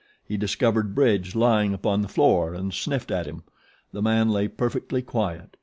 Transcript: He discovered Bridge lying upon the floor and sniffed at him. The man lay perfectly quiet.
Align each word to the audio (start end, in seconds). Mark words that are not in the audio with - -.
He 0.27 0.35
discovered 0.35 0.95
Bridge 0.95 1.35
lying 1.35 1.75
upon 1.75 2.01
the 2.01 2.07
floor 2.07 2.55
and 2.55 2.73
sniffed 2.73 3.11
at 3.11 3.27
him. 3.27 3.43
The 3.91 4.01
man 4.01 4.29
lay 4.31 4.47
perfectly 4.47 5.03
quiet. 5.03 5.57